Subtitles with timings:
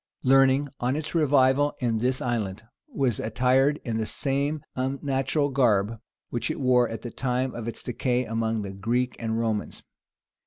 [0.23, 5.99] Learning, on its revival in this island, was attired in the same unnatural garb
[6.31, 9.83] which it wore at the time of its decay among the Greeks and Romans.